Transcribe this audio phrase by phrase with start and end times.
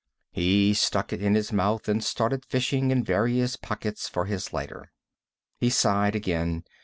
[0.31, 4.91] He stuck it in his mouth and started fishing in various pockets for his lighter.
[5.59, 6.63] He sighed again.